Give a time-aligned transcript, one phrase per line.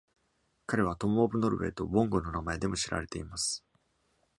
[0.65, 3.63] 彼はトム・オブ・ノルウェーとボンゴの名前でも知られています。